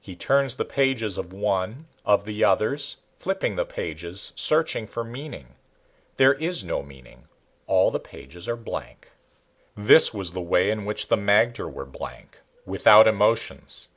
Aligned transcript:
He 0.00 0.14
turns 0.14 0.54
the 0.54 0.64
pages 0.64 1.18
of 1.18 1.32
one, 1.32 1.88
of 2.04 2.24
the 2.24 2.44
others, 2.44 2.98
flipping 3.18 3.56
the 3.56 3.64
pages, 3.64 4.30
searching 4.36 4.86
for 4.86 5.02
meaning. 5.02 5.56
There 6.18 6.34
is 6.34 6.62
no 6.62 6.84
meaning. 6.84 7.26
All 7.66 7.88
of 7.88 7.94
the 7.94 7.98
pages 7.98 8.46
are 8.46 8.54
blank. 8.54 9.10
This 9.76 10.14
was 10.14 10.34
the 10.34 10.40
way 10.40 10.70
in 10.70 10.84
which 10.84 11.08
the 11.08 11.16
magter 11.16 11.68
were 11.68 11.84
blank, 11.84 12.38
without 12.64 13.08
emotions. 13.08 13.88